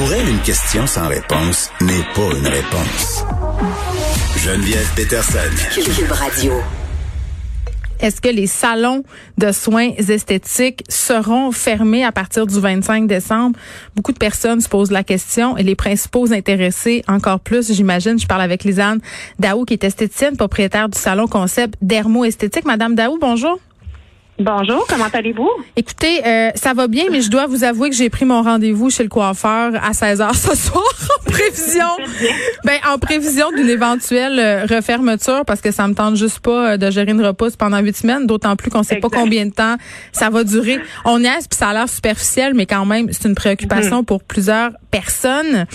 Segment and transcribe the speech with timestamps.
[0.00, 3.22] Pour elle, une question sans réponse n'est pas une réponse.
[4.38, 5.38] Geneviève Peterson.
[5.74, 6.54] Cube Radio.
[8.00, 9.04] Est-ce que les salons
[9.36, 13.58] de soins esthétiques seront fermés à partir du 25 décembre?
[13.94, 18.18] Beaucoup de personnes se posent la question et les principaux intéressés encore plus, j'imagine.
[18.18, 19.00] Je parle avec Lisanne
[19.38, 22.64] Daou, qui est esthéticienne, propriétaire du salon concept Dermo Esthétique.
[22.64, 23.60] Madame Daou, bonjour.
[24.40, 25.50] Bonjour, comment allez-vous?
[25.76, 28.88] Écoutez, euh, ça va bien, mais je dois vous avouer que j'ai pris mon rendez-vous
[28.88, 31.84] chez le coiffeur à 16 h ce soir en prévision,
[32.64, 36.76] ben en prévision d'une éventuelle euh, refermeture parce que ça me tente juste pas euh,
[36.78, 39.76] de gérer une repousse pendant huit semaines, d'autant plus qu'on sait pas combien de temps
[40.12, 40.78] ça va durer.
[41.04, 44.04] On est puis ça a l'air superficiel, mais quand même c'est une préoccupation mhm.
[44.06, 45.66] pour plusieurs personnes.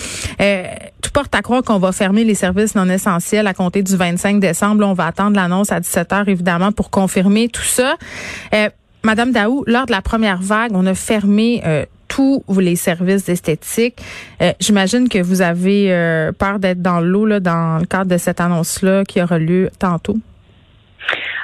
[1.02, 4.40] tout porte à croire qu'on va fermer les services non essentiels à compter du 25
[4.40, 4.84] décembre.
[4.86, 7.96] on va attendre l'annonce à 17 h évidemment pour confirmer tout ça.
[8.54, 8.68] Euh,
[9.02, 13.98] Madame Daou, lors de la première vague, on a fermé euh, tous les services esthétiques.
[14.42, 15.88] Euh, j'imagine que vous avez
[16.38, 20.16] peur d'être dans l'eau dans le cadre de cette annonce-là qui aura lieu tantôt.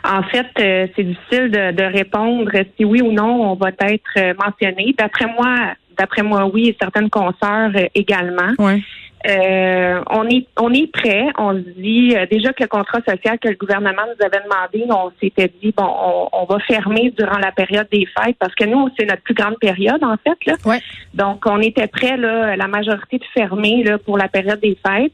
[0.05, 4.95] En fait, c'est difficile de, répondre si oui ou non on va être mentionné.
[4.99, 8.53] D'après moi, d'après moi, oui, et certaines consoeurs également.
[8.59, 8.81] Ouais.
[9.29, 11.27] Euh, on est on est prêt.
[11.39, 14.85] On se dit euh, déjà que le contrat social que le gouvernement nous avait demandé,
[14.91, 15.89] on s'était dit bon,
[16.33, 19.59] on, va fermer durant la période des fêtes parce que nous c'est notre plus grande
[19.61, 20.81] période en fait là.
[21.15, 25.13] Donc on était prêt là, la majorité de fermer là pour la période des fêtes.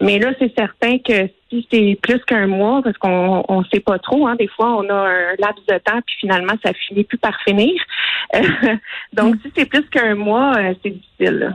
[0.00, 3.98] Mais là, c'est certain que si c'est plus qu'un mois, parce qu'on on sait pas
[3.98, 7.18] trop, hein, des fois on a un laps de temps, puis finalement ça finit plus
[7.18, 7.80] par finir.
[9.12, 11.38] donc si c'est plus qu'un mois, euh, c'est difficile.
[11.38, 11.50] Là.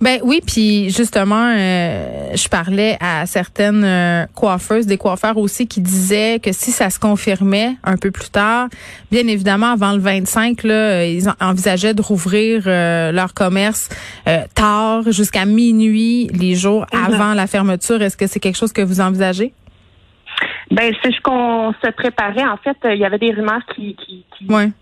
[0.00, 5.80] Ben oui, puis justement, euh, je parlais à certaines euh, coiffeuses, des coiffeurs aussi, qui
[5.80, 8.68] disaient que si ça se confirmait un peu plus tard,
[9.10, 13.88] bien évidemment avant le 25, là, ils envisageaient de rouvrir euh, leur commerce
[14.54, 17.04] tard, jusqu'à minuit, les jours mhm.
[17.04, 18.00] avant la fermeture.
[18.02, 19.52] Est-ce que c'est quelque chose que vous envisagez?
[20.70, 22.46] Ben c'est ce qu'on se préparait.
[22.46, 24.24] En fait, il y avait des rumeurs qui, qui,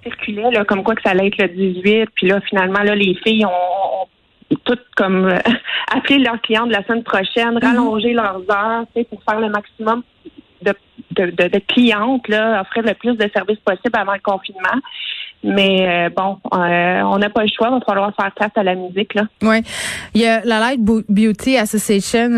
[0.02, 2.10] circulaient, là, comme quoi que ça allait être le 18.
[2.14, 4.06] Puis là, finalement, là, les filles ont
[4.68, 5.38] toutes comme euh,
[5.94, 7.62] appeler leurs clients de la semaine prochaine, mhm.
[7.62, 10.02] rallonger leurs heures, pour faire le maximum
[10.62, 10.74] de,
[11.12, 14.80] de, de, clientes, là, offrir le plus de services possible avant le confinement.
[15.44, 18.64] Mais euh, bon, euh, on n'a pas le choix, il va falloir faire place à
[18.64, 19.14] la musique.
[19.14, 19.22] Là.
[19.40, 19.62] Oui.
[20.12, 22.30] Il y a la Light Beauty Association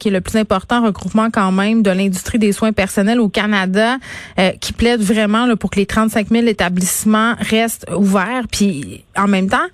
[0.00, 3.98] qui est le plus important regroupement quand même de l'industrie des soins personnels au Canada
[4.60, 8.46] qui plaide vraiment là, pour que les 35 000 établissements restent ouverts.
[8.50, 9.68] Puis en même temps,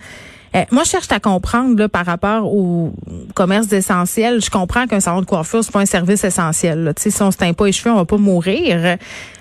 [0.57, 2.93] euh, moi, je cherche à comprendre là, par rapport au
[3.35, 4.41] commerce essentiel.
[4.43, 6.85] Je comprends qu'un salon de coiffure, c'est pas un service essentiel.
[6.85, 6.93] Là.
[6.97, 8.97] Si on se teint pas les cheveux, on va pas mourir.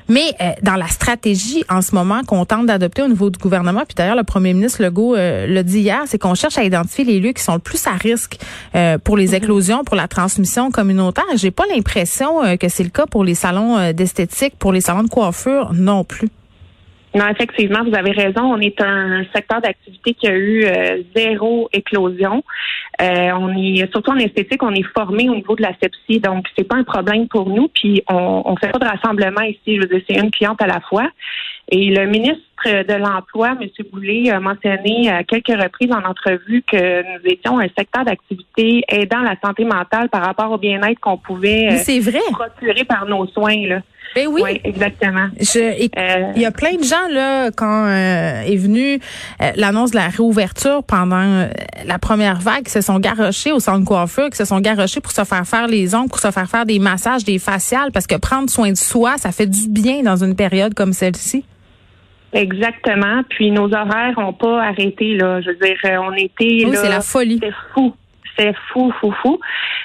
[0.07, 3.83] Mais euh, dans la stratégie en ce moment qu'on tente d'adopter au niveau du gouvernement,
[3.87, 7.05] puis d'ailleurs le premier ministre Legault euh, l'a dit hier, c'est qu'on cherche à identifier
[7.05, 8.37] les lieux qui sont le plus à risque
[9.03, 9.33] pour les mhm.
[9.35, 11.25] éclosions, pour la transmission communautaire.
[11.35, 15.09] J'ai pas l'impression que c'est le cas pour les salons d'esthétique, pour les salons de
[15.09, 16.29] coiffure non plus.
[17.15, 18.41] Non, effectivement, vous avez raison.
[18.41, 22.43] On est un secteur d'activité qui a eu euh, zéro éclosion.
[23.01, 26.45] Euh, on est surtout en esthétique, on est formé au niveau de la sepsie, donc
[26.57, 27.69] c'est pas un problème pour nous.
[27.69, 29.77] Puis on, on fait pas de rassemblement ici.
[29.77, 31.09] Je veux dire, c'est une cliente à la fois.
[31.69, 33.67] Et le ministre de l'Emploi, M.
[33.91, 39.21] Boulay, a mentionné à quelques reprises en entrevue que nous étions un secteur d'activité aidant
[39.21, 43.67] la santé mentale par rapport au bien-être qu'on pouvait euh, procurer par nos soins.
[43.67, 43.81] Là.
[44.15, 44.61] Ben oui.
[44.63, 45.27] exactement.
[45.57, 48.99] Euh, il y a plein de gens là quand euh, est venue
[49.41, 51.49] euh, l'annonce de la réouverture pendant
[51.85, 55.01] la première vague qui se sont garochés au centre de coiffure, qui se sont garochés
[55.01, 58.07] pour se faire faire les ongles, pour se faire faire des massages, des faciales, parce
[58.07, 61.43] que prendre soin de soi, ça fait du bien dans une période comme celle-ci.
[62.35, 63.23] Exactement.
[63.29, 65.41] Puis nos horaires n'ont pas arrêté là.
[65.41, 66.65] Je veux dire, on était.
[66.65, 67.39] Oui, c'est la folie.
[67.41, 67.95] C'est fou
[68.37, 69.39] c'est fou, fou, fou.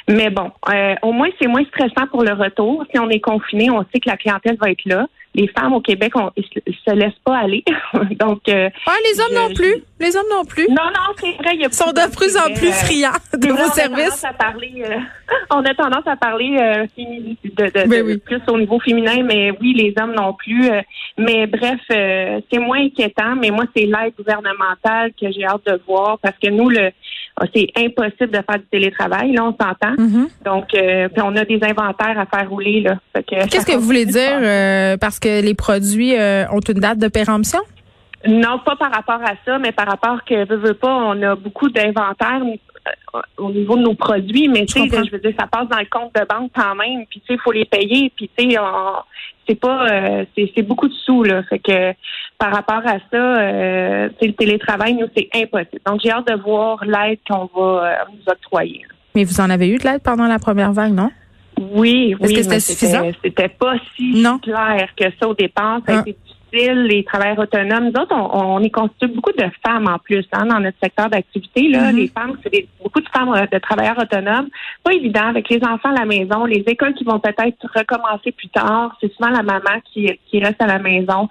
[0.08, 2.84] Mais bon, euh, au moins, c'est moins stressant pour le retour.
[2.90, 5.06] Si on est confiné, on sait que la clientèle va être là.
[5.34, 7.62] Les femmes au Québec, on, ils se laissent pas aller.
[8.18, 9.84] Donc, euh, ah, les hommes non plus.
[10.00, 10.66] Les hommes non plus.
[10.68, 11.56] Non, non, c'est vrai.
[11.56, 14.24] Ils sont de plus en plus euh, friands de vos services.
[14.24, 14.82] À parler,
[15.50, 16.56] on a tendance à parler
[16.96, 20.68] de, ben plus au niveau féminin, mais oui, les hommes non plus.
[21.16, 23.36] mais bref, c'est moins inquiétant.
[23.36, 26.90] Mais moi, c'est l'aide gouvernementale que j'ai hâte de voir parce que nous, le
[27.54, 29.94] c'est impossible de faire du télétravail, là, on s'entend.
[29.96, 30.28] Mhm.
[30.44, 32.96] Donc, euh, puis on a des inventaires à faire rouler, là.
[33.26, 34.38] Qu'est-ce que vous voulez dire?
[34.42, 37.60] Euh, parce que les produits euh, ont une date de péremption?
[38.26, 41.34] Non, pas par rapport à ça, mais par rapport que, veux, veux pas, on a
[41.34, 42.42] beaucoup d'inventaires
[43.38, 45.88] au niveau de nos produits, mais tu sais, je veux dire, ça passe dans le
[45.90, 48.56] compte de banque quand même, puis tu sais, il faut les payer, puis tu sais,
[49.50, 49.86] c'est pas,
[50.36, 51.42] c'est beaucoup de sous, là.
[51.42, 51.92] Fait que
[52.38, 55.82] par rapport à ça, euh, le télétravail, nous, c'est impossible.
[55.86, 58.86] Donc, j'ai hâte de voir l'aide qu'on va euh, nous octroyer.
[59.14, 61.10] Mais vous en avez eu de l'aide pendant la première vague, non?
[61.58, 62.32] Oui, oui.
[62.32, 63.10] Est-ce que c'était suffisant?
[63.22, 64.12] C'était pas si
[64.42, 65.80] clair que ça au départ.
[65.86, 66.00] Ça a ah.
[66.00, 66.16] été
[66.52, 67.90] les travailleurs autonomes.
[67.90, 71.68] Nous autres, on, est constitué beaucoup de femmes en plus hein, dans notre secteur d'activité.
[71.68, 71.96] Là, mm-hmm.
[71.96, 74.48] Les femmes, c'est beaucoup de femmes euh, de travailleurs autonomes.
[74.82, 78.48] Pas évident avec les enfants à la maison, les écoles qui vont peut-être recommencer plus
[78.48, 78.96] tard.
[79.00, 81.28] C'est souvent la maman qui, qui reste à la maison.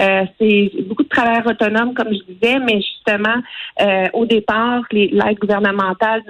[0.00, 3.36] Euh, c'est beaucoup de travailleurs autonomes, comme je disais, mais justement,
[3.80, 6.22] euh, au départ, l'aide gouvernementale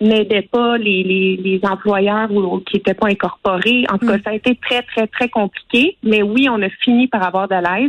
[0.00, 3.84] n'aidait pas les, les, les employeurs ou, qui n'étaient pas incorporés.
[3.90, 4.22] En tout cas, mm.
[4.22, 5.96] ça a été très, très, très compliqué.
[6.02, 7.79] Mais oui, on a fini par avoir de l'aide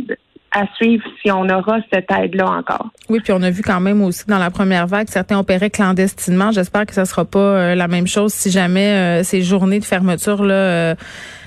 [0.52, 2.90] à suivre si on aura cette aide-là encore.
[3.08, 6.52] Oui, puis on a vu quand même aussi dans la première vague, certains opéraient clandestinement.
[6.52, 9.84] J'espère que ça sera pas euh, la même chose si jamais euh, ces journées de
[9.84, 10.94] fermeture là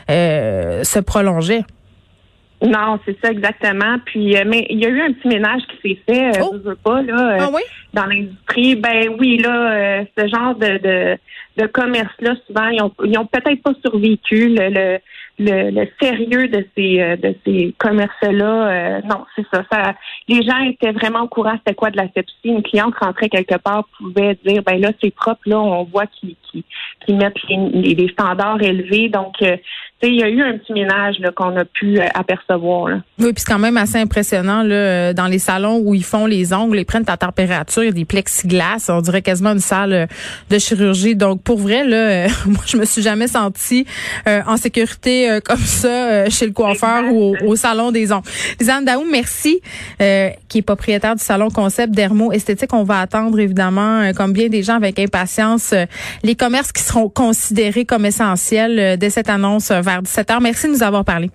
[0.10, 1.64] euh, se prolongeaient.
[2.64, 3.98] Non, c'est ça exactement.
[4.06, 6.54] Puis, mais il y a eu un petit ménage qui s'est fait, oh!
[6.54, 7.50] je veux pas là, ah
[7.94, 8.76] dans l'industrie.
[8.76, 11.18] Ben oui, là, ce genre de de,
[11.58, 14.50] de commerce là, souvent ils ont ils ont peut-être pas survécu.
[14.50, 15.00] le le,
[15.38, 18.70] sérieux de ces euh, de ces commerces-là.
[18.70, 19.94] Euh, non, c'est ça, ça.
[20.28, 22.34] Les gens étaient vraiment au courant c'était quoi de la sepsie.
[22.46, 26.36] Une cliente rentrait quelque part pouvait dire ben là c'est propre, là on voit qu'ils
[26.52, 29.10] qui, mettent les, standards élevés.
[29.10, 29.58] Donc euh,
[30.04, 32.90] il y a eu un petit ménage qu'on a pu apercevoir.
[32.90, 32.96] Là.
[33.20, 36.54] Oui, puis c'est quand même assez impressionnant là, dans les salons où ils font les
[36.54, 40.08] ongles, ils prennent ta température, il y a des plexiglas, on dirait quasiment une salle
[40.50, 41.16] de chirurgie.
[41.16, 43.86] Donc pour vrai là, moi je me suis jamais sentie
[44.26, 48.28] en sécurité euh, comme ça euh, chez le coiffeur ou au, salon des ongles.
[48.60, 49.62] Lisanne Daou, merci,
[50.02, 52.74] euh, qui est propriétaire du salon Concept Dermo Esthétique.
[52.74, 55.74] On va attendre évidemment, comme bien des gens avec impatience,
[56.24, 60.42] les commerces qui seront considérés comme essentiels dès cette annonce vers 17 h.
[60.42, 61.30] Merci de nous avoir parlé.